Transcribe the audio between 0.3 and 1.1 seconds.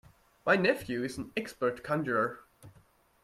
My nephew